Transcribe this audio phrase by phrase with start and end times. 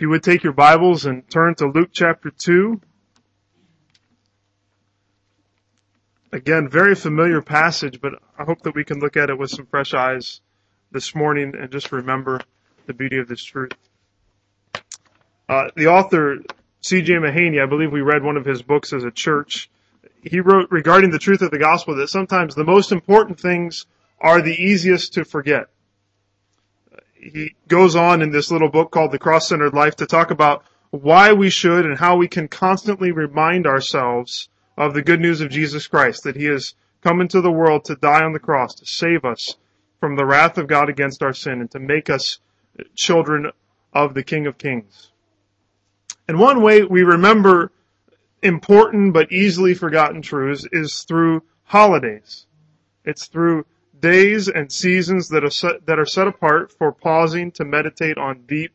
[0.00, 2.80] If you would take your Bibles and turn to Luke chapter 2.
[6.32, 9.66] Again, very familiar passage, but I hope that we can look at it with some
[9.66, 10.40] fresh eyes
[10.90, 12.40] this morning and just remember
[12.86, 13.72] the beauty of this truth.
[15.46, 16.38] Uh, the author,
[16.80, 17.12] C.J.
[17.16, 19.68] Mahaney, I believe we read one of his books as a church.
[20.22, 23.84] He wrote regarding the truth of the gospel that sometimes the most important things
[24.18, 25.68] are the easiest to forget
[27.20, 30.64] he goes on in this little book called The Cross Centered Life to talk about
[30.90, 35.50] why we should and how we can constantly remind ourselves of the good news of
[35.50, 38.86] Jesus Christ, that he has come into the world to die on the cross, to
[38.86, 39.56] save us
[40.00, 42.38] from the wrath of God against our sin, and to make us
[42.94, 43.50] children
[43.92, 45.10] of the King of Kings.
[46.26, 47.72] And one way we remember
[48.42, 52.46] important but easily forgotten truths is through holidays.
[53.04, 53.66] It's through
[54.00, 58.42] days and seasons that are set, that are set apart for pausing to meditate on
[58.46, 58.72] deep,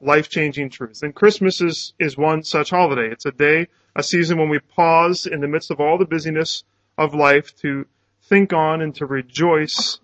[0.00, 1.02] life-changing truths.
[1.02, 3.10] And Christmas is, is one such holiday.
[3.10, 6.64] It's a day, a season when we pause in the midst of all the busyness
[6.98, 7.86] of life to
[8.22, 10.00] think on and to rejoice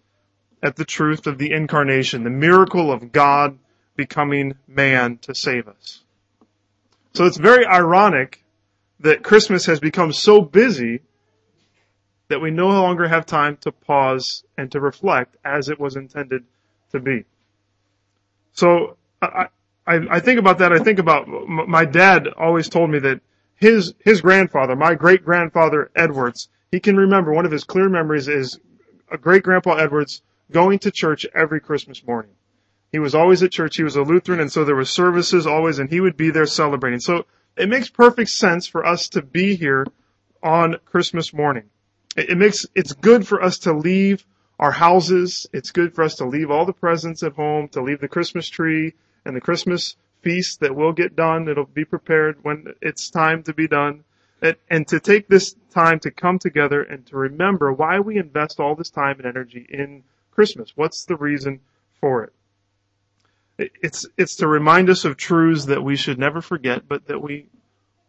[0.62, 3.58] at the truth of the incarnation, the miracle of God
[3.96, 6.02] becoming man to save us.
[7.14, 8.44] So it's very ironic
[9.00, 11.00] that Christmas has become so busy
[12.30, 16.44] that we no longer have time to pause and to reflect as it was intended
[16.92, 17.24] to be.
[18.52, 19.48] So I,
[19.86, 20.72] I, I think about that.
[20.72, 23.20] I think about my dad always told me that
[23.56, 28.28] his his grandfather, my great grandfather Edwards, he can remember one of his clear memories
[28.28, 28.60] is
[29.10, 32.32] a great grandpa Edwards going to church every Christmas morning.
[32.92, 33.76] He was always at church.
[33.76, 36.46] He was a Lutheran, and so there were services always, and he would be there
[36.46, 37.00] celebrating.
[37.00, 39.84] So it makes perfect sense for us to be here
[40.42, 41.64] on Christmas morning.
[42.16, 44.26] It makes, it's good for us to leave
[44.58, 45.46] our houses.
[45.52, 48.48] It's good for us to leave all the presents at home, to leave the Christmas
[48.48, 48.94] tree
[49.24, 51.48] and the Christmas feast that will get done.
[51.48, 54.04] It'll be prepared when it's time to be done.
[54.42, 58.58] And, and to take this time to come together and to remember why we invest
[58.58, 60.72] all this time and energy in Christmas.
[60.74, 61.60] What's the reason
[62.00, 62.32] for it?
[63.82, 67.46] It's, it's to remind us of truths that we should never forget, but that we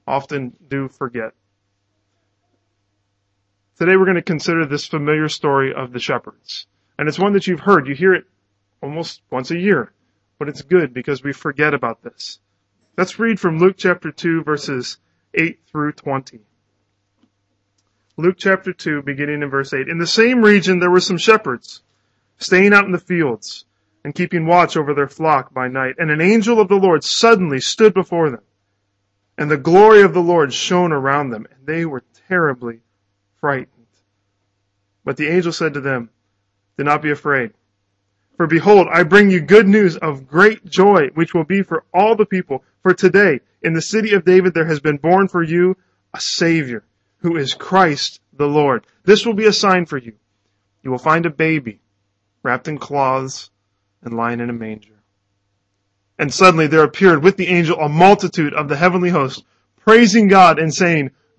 [0.08, 1.34] often do forget.
[3.82, 6.68] Today we're going to consider this familiar story of the shepherds.
[7.00, 7.88] And it's one that you've heard.
[7.88, 8.26] You hear it
[8.80, 9.92] almost once a year.
[10.38, 12.38] But it's good because we forget about this.
[12.96, 15.00] Let's read from Luke chapter 2 verses
[15.34, 16.42] 8 through 20.
[18.18, 19.88] Luke chapter 2 beginning in verse 8.
[19.88, 21.82] In the same region there were some shepherds
[22.38, 23.66] staying out in the fields
[24.06, 25.96] and keeping watch over their flock by night.
[25.98, 28.44] And an angel of the Lord suddenly stood before them.
[29.40, 32.82] And the glory of the Lord shone around them and they were terribly
[33.42, 33.68] frightened.
[35.04, 36.10] But the angel said to them,
[36.78, 37.52] Do not be afraid.
[38.38, 42.16] For behold, I bring you good news of great joy, which will be for all
[42.16, 42.64] the people.
[42.82, 45.76] For today, in the city of David, there has been born for you
[46.14, 46.84] a Savior,
[47.18, 48.86] who is Christ the Lord.
[49.04, 50.14] This will be a sign for you.
[50.84, 51.82] You will find a baby
[52.44, 53.50] wrapped in cloths
[54.02, 55.00] and lying in a manger.
[56.18, 59.44] And suddenly there appeared with the angel a multitude of the heavenly host,
[59.78, 61.12] praising God and saying,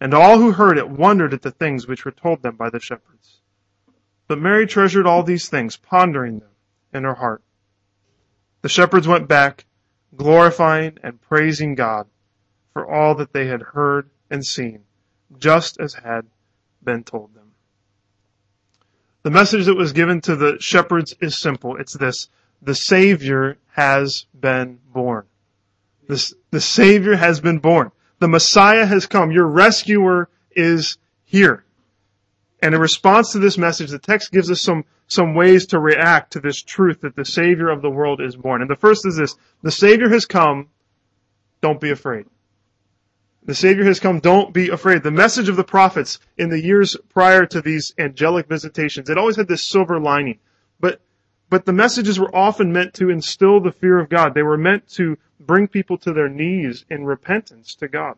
[0.00, 2.80] And all who heard it wondered at the things which were told them by the
[2.80, 3.40] shepherds.
[4.28, 6.50] But Mary treasured all these things, pondering them
[6.92, 7.42] in her heart.
[8.62, 9.64] The shepherds went back,
[10.16, 12.08] glorifying and praising God
[12.72, 14.84] for all that they had heard and seen,
[15.38, 16.26] just as had
[16.82, 17.52] been told them.
[19.22, 21.76] The message that was given to the shepherds is simple.
[21.76, 22.28] It's this.
[22.62, 25.26] The Savior has been born.
[26.06, 27.92] The Savior has been born.
[28.18, 29.30] The Messiah has come.
[29.30, 31.64] Your rescuer is here.
[32.62, 36.32] And in response to this message, the text gives us some, some ways to react
[36.32, 38.62] to this truth that the Savior of the world is born.
[38.62, 39.36] And the first is this.
[39.62, 40.68] The Savior has come.
[41.60, 42.26] Don't be afraid.
[43.44, 44.20] The Savior has come.
[44.20, 45.02] Don't be afraid.
[45.02, 49.36] The message of the prophets in the years prior to these angelic visitations, it always
[49.36, 50.38] had this silver lining.
[50.80, 51.00] But,
[51.50, 54.34] but the messages were often meant to instill the fear of God.
[54.34, 58.16] They were meant to bring people to their knees in repentance to God.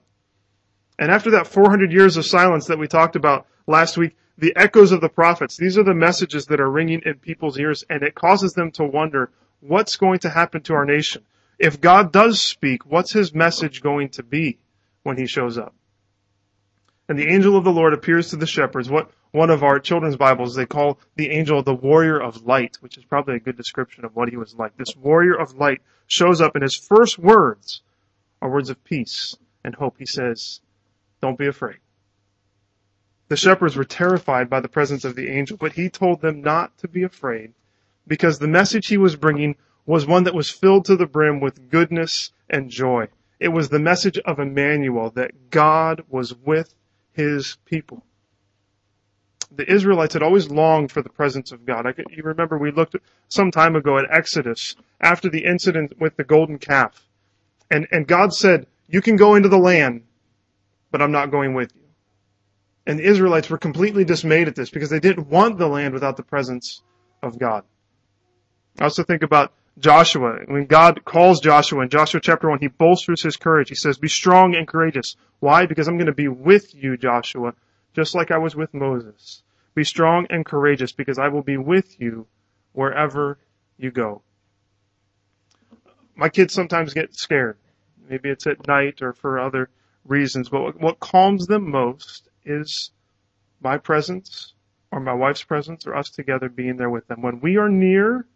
[0.98, 4.92] And after that 400 years of silence that we talked about last week, the echoes
[4.92, 8.14] of the prophets, these are the messages that are ringing in people's ears and it
[8.14, 9.30] causes them to wonder
[9.60, 11.24] what's going to happen to our nation.
[11.58, 14.58] If God does speak, what's his message going to be
[15.02, 15.74] when he shows up?
[17.08, 18.90] And the angel of the Lord appears to the shepherds.
[18.90, 22.98] What one of our children's Bibles they call the angel the warrior of light, which
[22.98, 24.76] is probably a good description of what he was like.
[24.76, 27.82] This warrior of light shows up and his first words
[28.42, 29.96] are words of peace and hope.
[29.98, 30.60] He says,
[31.20, 31.78] don't be afraid.
[33.28, 36.76] The shepherds were terrified by the presence of the angel, but he told them not
[36.78, 37.52] to be afraid
[38.06, 41.70] because the message he was bringing was one that was filled to the brim with
[41.70, 43.08] goodness and joy.
[43.38, 46.74] It was the message of Emmanuel that God was with
[47.18, 48.04] his people.
[49.50, 51.84] The Israelites had always longed for the presence of God.
[51.96, 52.94] Could, you remember we looked
[53.28, 57.04] some time ago at Exodus after the incident with the golden calf.
[57.72, 60.04] And, and God said, you can go into the land,
[60.92, 61.82] but I'm not going with you.
[62.86, 66.16] And the Israelites were completely dismayed at this because they didn't want the land without
[66.16, 66.82] the presence
[67.22, 67.64] of God.
[68.78, 70.40] I also think about Joshua.
[70.46, 73.68] When God calls Joshua in Joshua chapter 1, he bolsters his courage.
[73.68, 75.16] He says, be strong and courageous.
[75.40, 75.66] Why?
[75.66, 77.54] Because I'm going to be with you, Joshua,
[77.94, 79.42] just like I was with Moses.
[79.74, 82.26] Be strong and courageous because I will be with you
[82.72, 83.38] wherever
[83.76, 84.22] you go.
[86.16, 87.58] My kids sometimes get scared.
[88.08, 89.68] Maybe it's at night or for other
[90.04, 92.90] reasons, but what calms them most is
[93.60, 94.54] my presence
[94.90, 97.22] or my wife's presence or us together being there with them.
[97.22, 98.26] When we are near,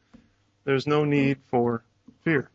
[0.65, 1.83] there's no need for
[2.23, 2.51] fear.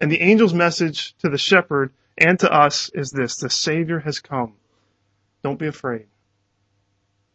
[0.00, 4.20] And the angel's message to the shepherd and to us is this, the Savior has
[4.20, 4.54] come.
[5.42, 6.06] Don't be afraid.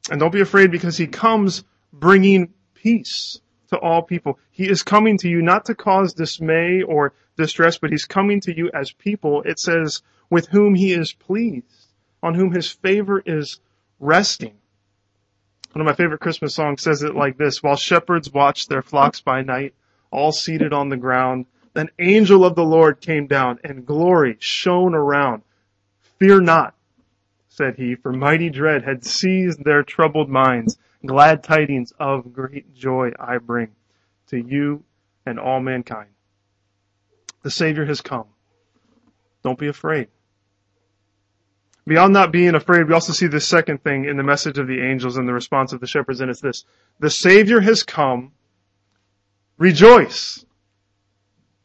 [0.09, 1.63] And don't be afraid because he comes
[1.93, 3.39] bringing peace
[3.69, 4.39] to all people.
[4.51, 8.55] He is coming to you not to cause dismay or distress, but he's coming to
[8.55, 11.65] you as people, it says, with whom he is pleased,
[12.23, 13.59] on whom his favor is
[13.99, 14.55] resting.
[15.73, 19.21] One of my favorite Christmas songs says it like this, while shepherds watched their flocks
[19.21, 19.73] by night,
[20.11, 21.45] all seated on the ground,
[21.75, 25.43] an angel of the Lord came down and glory shone around.
[26.17, 26.75] Fear not,
[27.47, 30.77] said he, for mighty dread had seized their troubled minds.
[31.05, 33.69] Glad tidings of great joy I bring
[34.27, 34.83] to you
[35.25, 36.09] and all mankind.
[37.43, 38.25] The Savior has come.
[39.43, 40.09] Don't be afraid.
[41.89, 44.79] Beyond not being afraid, we also see the second thing in the message of the
[44.79, 46.63] angels and the response of the shepherds, and it's this.
[46.99, 48.31] The Savior has come.
[49.57, 50.45] Rejoice.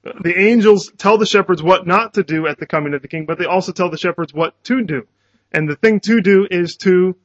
[0.03, 3.27] The angels tell the shepherds what not to do at the coming of the king,
[3.27, 5.07] but they also tell the shepherds what to do.
[5.53, 7.17] And the thing to do is to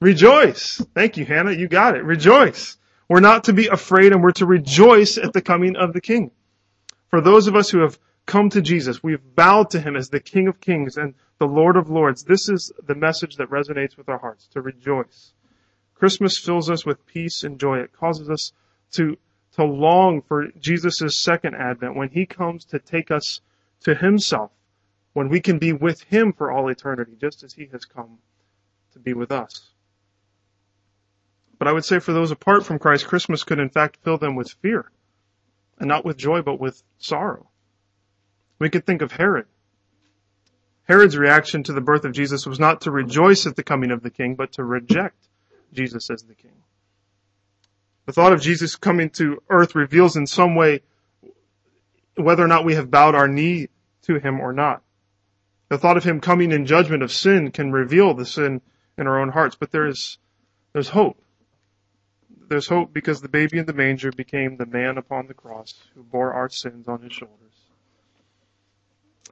[0.00, 0.84] rejoice.
[0.96, 1.52] Thank you, Hannah.
[1.52, 2.02] You got it.
[2.02, 2.76] Rejoice.
[3.08, 6.32] We're not to be afraid and we're to rejoice at the coming of the king.
[7.06, 10.20] For those of us who have come to Jesus, we've bowed to him as the
[10.20, 12.24] King of Kings and the Lord of Lords.
[12.24, 15.32] This is the message that resonates with our hearts, to rejoice.
[15.94, 17.78] Christmas fills us with peace and joy.
[17.78, 18.52] It causes us
[18.92, 19.16] to,
[19.56, 23.40] to long for Jesus' second advent when he comes to take us
[23.80, 24.50] to himself,
[25.12, 28.18] when we can be with him for all eternity, just as he has come
[28.92, 29.70] to be with us.
[31.58, 34.34] But I would say for those apart from Christ, Christmas could in fact fill them
[34.34, 34.90] with fear.
[35.78, 37.48] And not with joy, but with sorrow.
[38.58, 39.46] We could think of Herod.
[40.84, 44.02] Herod's reaction to the birth of Jesus was not to rejoice at the coming of
[44.02, 45.28] the king, but to reject
[45.72, 46.52] Jesus as the king.
[48.06, 50.82] The thought of Jesus coming to earth reveals in some way
[52.16, 53.68] whether or not we have bowed our knee
[54.02, 54.82] to him or not.
[55.68, 58.60] The thought of him coming in judgment of sin can reveal the sin
[58.98, 60.18] in our own hearts, but there is,
[60.72, 61.22] there's hope.
[62.48, 66.02] There's hope because the baby in the manger became the man upon the cross who
[66.02, 67.51] bore our sins on his shoulders.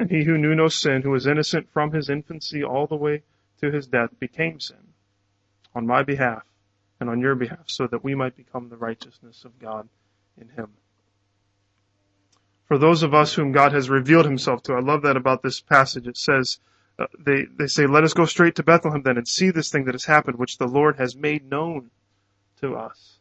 [0.01, 3.23] And he who knew no sin, who was innocent from his infancy all the way
[3.61, 4.95] to his death, became sin
[5.75, 6.43] on my behalf
[6.99, 9.91] and on your behalf so that we might become the righteousness of God
[10.41, 10.69] in him.
[12.67, 15.61] For those of us whom God has revealed himself to, I love that about this
[15.61, 16.07] passage.
[16.07, 16.61] It says,
[16.99, 19.85] uh, they, they say, let us go straight to Bethlehem then and see this thing
[19.85, 21.91] that has happened, which the Lord has made known
[22.63, 23.19] to us.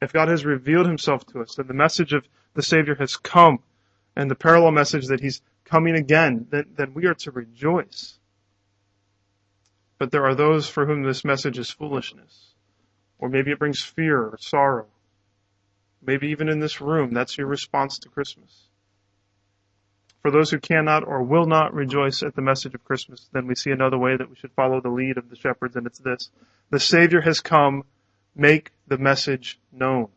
[0.00, 3.58] If God has revealed himself to us, then the message of the Savior has come
[4.14, 8.18] and the parallel message that he's coming again, then, then we are to rejoice.
[9.98, 12.54] But there are those for whom this message is foolishness.
[13.18, 14.86] Or maybe it brings fear or sorrow.
[16.02, 18.50] Maybe even in this room, that's your response to Christmas.
[20.22, 23.54] For those who cannot or will not rejoice at the message of Christmas, then we
[23.54, 26.30] see another way that we should follow the lead of the shepherds, and it's this.
[26.70, 27.84] The Savior has come,
[28.34, 30.08] make the message known.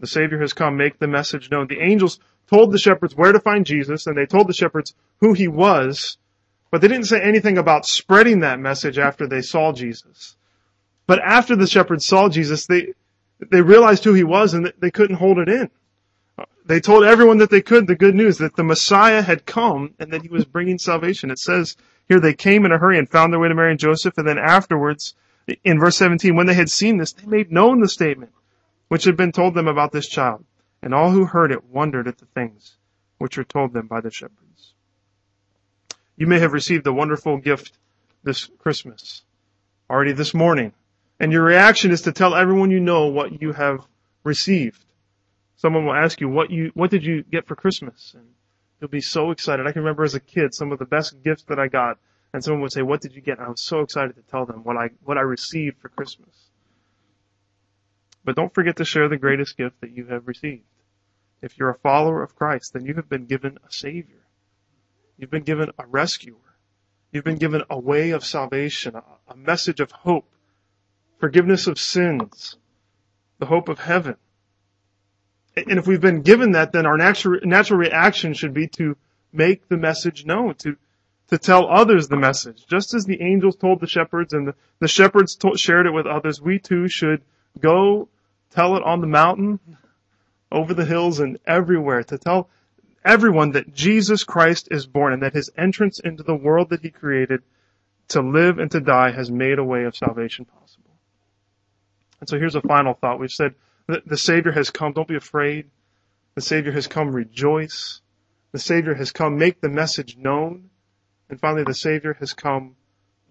[0.00, 1.66] The Savior has come, make the message known.
[1.66, 5.32] The angels told the shepherds where to find Jesus and they told the shepherds who
[5.32, 6.18] he was,
[6.70, 10.36] but they didn't say anything about spreading that message after they saw Jesus.
[11.06, 12.94] But after the shepherds saw Jesus, they,
[13.50, 15.70] they realized who he was and they couldn't hold it in.
[16.66, 20.12] they told everyone that they could the good news that the Messiah had come and
[20.12, 21.30] that he was bringing salvation.
[21.30, 21.76] It says
[22.08, 24.26] here they came in a hurry and found their way to Mary and Joseph and
[24.26, 25.14] then afterwards
[25.64, 28.32] in verse 17 when they had seen this they made known the statement
[28.88, 30.44] which had been told them about this child
[30.86, 32.76] and all who heard it wondered at the things
[33.18, 34.72] which were told them by the shepherds.
[36.16, 37.72] You may have received a wonderful gift
[38.22, 39.22] this Christmas
[39.90, 40.72] already this morning
[41.18, 43.84] and your reaction is to tell everyone you know what you have
[44.22, 44.80] received.
[45.56, 48.14] Someone will ask you, what you, what did you get for Christmas?
[48.14, 48.28] And
[48.80, 49.66] you'll be so excited.
[49.66, 51.98] I can remember as a kid some of the best gifts that I got.
[52.32, 53.38] And someone would say, what did you get?
[53.38, 56.28] And I was so excited to tell them what I, what I received for Christmas.
[58.24, 60.62] But don't forget to share the greatest gift that you have received.
[61.42, 64.24] If you're a follower of Christ, then you have been given a savior.
[65.18, 66.36] You've been given a rescuer.
[67.12, 68.94] You've been given a way of salvation,
[69.28, 70.28] a, message of hope,
[71.18, 72.56] forgiveness of sins,
[73.38, 74.16] the hope of heaven.
[75.56, 78.96] And if we've been given that, then our natural, natural reaction should be to
[79.32, 80.76] make the message known, to,
[81.28, 82.66] to tell others the message.
[82.66, 86.06] Just as the angels told the shepherds and the, the shepherds told, shared it with
[86.06, 87.22] others, we too should
[87.58, 88.08] go
[88.50, 89.60] tell it on the mountain,
[90.50, 92.48] over the hills and everywhere to tell
[93.04, 96.90] everyone that Jesus Christ is born and that his entrance into the world that he
[96.90, 97.42] created
[98.08, 100.90] to live and to die has made a way of salvation possible.
[102.20, 103.18] And so here's a final thought.
[103.18, 103.54] We've said
[103.86, 104.92] the, the Savior has come.
[104.92, 105.70] Don't be afraid.
[106.34, 107.14] The Savior has come.
[107.14, 108.00] Rejoice.
[108.52, 109.38] The Savior has come.
[109.38, 110.70] Make the message known.
[111.28, 112.76] And finally, the Savior has come.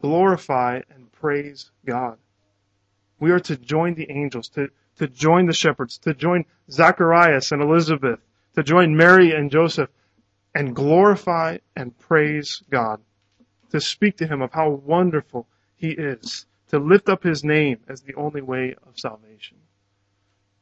[0.01, 2.17] Glorify and praise God.
[3.19, 7.61] We are to join the angels, to, to join the shepherds, to join Zacharias and
[7.61, 8.19] Elizabeth,
[8.55, 9.89] to join Mary and Joseph,
[10.53, 13.01] and glorify and praise God.
[13.71, 16.45] To speak to Him of how wonderful He is.
[16.69, 19.57] To lift up His name as the only way of salvation.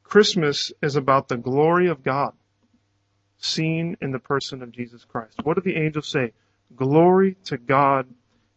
[0.03, 2.33] Christmas is about the glory of God
[3.37, 5.39] seen in the person of Jesus Christ.
[5.43, 6.31] What do the angels say?
[6.75, 8.07] Glory to God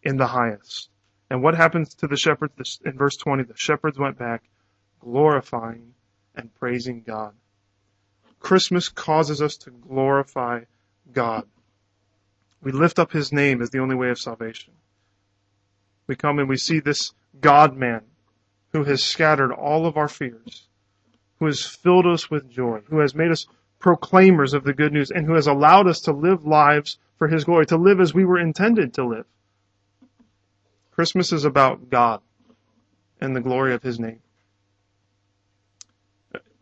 [0.03, 0.89] in the highest.
[1.29, 3.45] And what happens to the shepherds in verse 20?
[3.45, 4.45] The shepherds went back
[5.07, 5.95] glorifying
[6.35, 7.33] and praising God.
[8.41, 10.63] Christmas causes us to glorify
[11.13, 11.45] God.
[12.61, 14.75] We lift up His name as the only way of salvation.
[16.07, 18.03] We come and we see this God man
[18.73, 20.67] who has scattered all of our fears
[21.39, 23.47] who has filled us with joy, who has made us
[23.79, 27.45] proclaimers of the good news, and who has allowed us to live lives for His
[27.45, 29.27] glory, to live as we were intended to live.
[30.93, 32.21] Christmas is about God
[33.21, 34.21] and the glory of His name.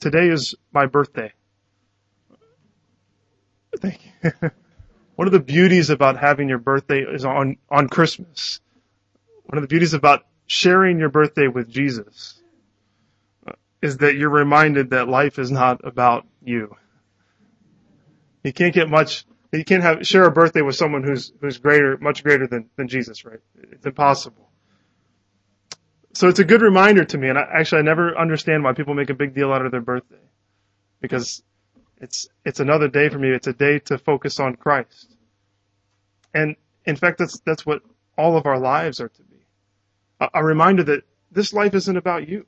[0.04, 1.32] Today is my birthday.
[3.80, 4.32] Thank you.
[5.16, 8.60] One of the beauties about having your birthday is on, on Christmas.
[9.46, 12.38] One of the beauties about sharing your birthday with Jesus
[13.80, 16.76] is that you're reminded that life is not about you.
[18.42, 21.96] You can't get much, you can't have, share a birthday with someone who's, who's greater,
[21.96, 23.40] much greater than, than Jesus, right?
[23.72, 24.50] It's impossible.
[26.14, 28.94] So it's a good reminder to me, and I, actually I never understand why people
[28.94, 30.16] make a big deal out of their birthday.
[31.00, 31.42] Because
[32.00, 33.30] it's, it's another day for me.
[33.30, 35.16] It's a day to focus on Christ.
[36.32, 36.54] And
[36.84, 37.82] in fact, that's, that's what
[38.16, 39.44] all of our lives are to be.
[40.20, 41.02] A, a reminder that
[41.32, 42.46] this life isn't about you.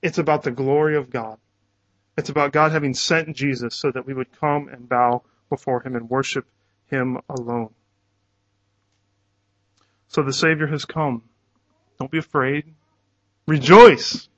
[0.00, 1.38] It's about the glory of God.
[2.16, 5.96] It's about God having sent Jesus so that we would come and bow before Him
[5.96, 6.46] and worship
[6.86, 7.70] Him alone.
[10.06, 11.22] So the Savior has come.
[12.00, 12.64] Don't be afraid.
[13.46, 14.28] Rejoice.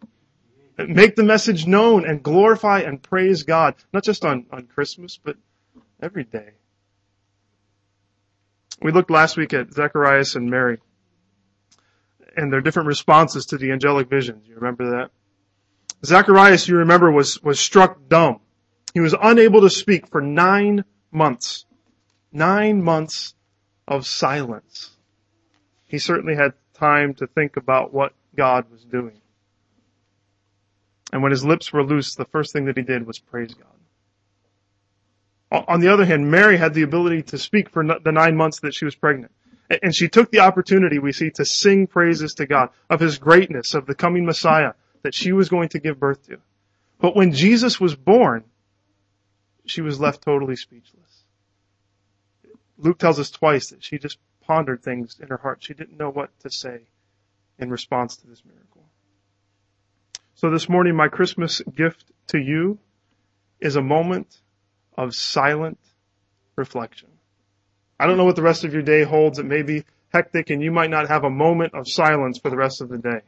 [0.76, 5.36] Make the message known and glorify and praise God, not just on, on Christmas, but
[6.02, 6.50] every day.
[8.82, 10.78] We looked last week at Zacharias and Mary
[12.36, 14.48] and their different responses to the angelic visions.
[14.48, 15.10] You remember that?
[16.04, 18.40] Zacharias, you remember, was, was struck dumb.
[18.92, 21.64] He was unable to speak for nine months.
[22.32, 23.34] Nine months
[23.86, 24.96] of silence.
[25.86, 29.20] He certainly had time to think about what God was doing.
[31.12, 33.68] And when his lips were loose, the first thing that he did was praise God.
[35.68, 38.74] On the other hand, Mary had the ability to speak for the nine months that
[38.74, 39.30] she was pregnant.
[39.82, 43.74] And she took the opportunity, we see, to sing praises to God of his greatness,
[43.74, 44.72] of the coming Messiah,
[45.02, 46.38] that she was going to give birth to.
[47.00, 48.44] But when Jesus was born,
[49.66, 51.24] she was left totally speechless.
[52.78, 55.62] Luke tells us twice that she just pondered things in her heart.
[55.62, 56.80] She didn't know what to say
[57.58, 58.82] in response to this miracle.
[60.34, 62.78] So this morning, my Christmas gift to you
[63.60, 64.36] is a moment
[64.96, 65.78] of silent
[66.56, 67.08] reflection.
[67.98, 69.38] I don't know what the rest of your day holds.
[69.38, 72.56] It may be hectic and you might not have a moment of silence for the
[72.56, 73.20] rest of the day.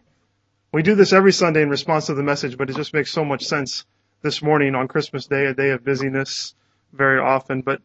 [0.73, 3.25] We do this every Sunday in response to the message, but it just makes so
[3.25, 3.85] much sense
[4.23, 6.55] this morning on Christmas Day, a day of busyness
[6.93, 7.81] very often, but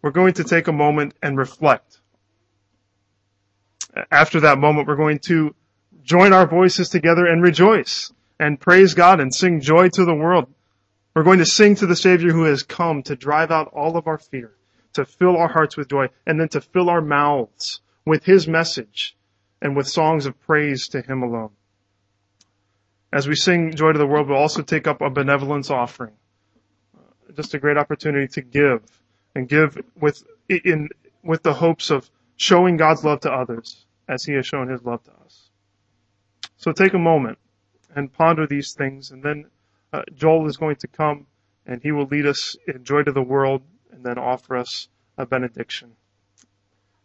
[0.00, 1.98] we're going to take a moment and reflect.
[4.10, 5.54] After that moment, we're going to
[6.02, 10.52] join our voices together and rejoice and praise God and sing joy to the world.
[11.14, 14.06] We're going to sing to the Savior who has come to drive out all of
[14.06, 14.52] our fear,
[14.94, 19.16] to fill our hearts with joy, and then to fill our mouths with His message
[19.60, 21.50] and with songs of praise to Him alone.
[23.12, 26.14] As we sing Joy to the World, we'll also take up a benevolence offering.
[27.36, 28.80] Just a great opportunity to give
[29.34, 30.88] and give with, in,
[31.22, 35.02] with the hopes of showing God's love to others as He has shown His love
[35.04, 35.50] to us.
[36.56, 37.38] So take a moment
[37.94, 39.46] and ponder these things and then
[39.92, 41.26] uh, Joel is going to come
[41.66, 45.26] and he will lead us in joy to the world and then offer us a
[45.26, 45.96] benediction.